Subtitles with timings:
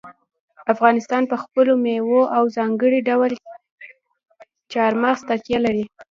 [0.73, 3.31] افغانستان په خپلو مېوو او په ځانګړي ډول
[4.73, 5.83] چار مغز تکیه لري.